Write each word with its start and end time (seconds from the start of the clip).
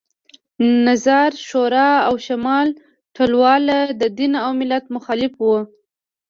نظار 0.87 1.31
شورا 1.47 1.89
او 2.07 2.13
شمال 2.25 2.67
ټلواله 3.15 3.79
د 4.01 4.03
دین 4.17 4.33
او 4.45 4.51
ملت 4.59 4.85
مخالف 4.95 5.33
وو 5.43 5.59